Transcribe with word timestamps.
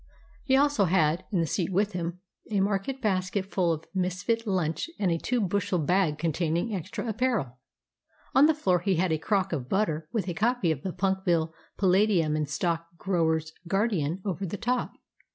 He 0.43 0.55
also 0.57 0.85
had, 0.85 1.25
in 1.31 1.41
the 1.41 1.45
seat 1.45 1.71
with 1.71 1.91
him, 1.91 2.21
a 2.49 2.59
market 2.59 3.03
basket 3.03 3.45
full 3.45 3.71
of 3.71 3.85
misfit 3.93 4.47
lunch 4.47 4.89
and 4.97 5.11
a 5.11 5.19
two 5.19 5.39
bushel 5.39 5.77
bag 5.77 6.17
containing 6.17 6.73
extra 6.73 7.07
apparel. 7.07 7.59
On 8.33 8.47
the 8.47 8.55
floor 8.55 8.79
he 8.79 8.95
had 8.95 9.11
a 9.13 9.19
crock 9.19 9.53
of 9.53 9.69
butter 9.69 10.09
with 10.11 10.27
a 10.27 10.33
copy 10.33 10.71
of 10.71 10.81
the 10.81 10.91
Punkville 10.91 11.53
Palladium 11.77 12.35
and 12.35 12.49
Stock 12.49 12.87
Grower's 12.97 13.53
Guardian 13.67 14.23
over 14.25 14.43
the 14.43 14.57
top. 14.57 14.93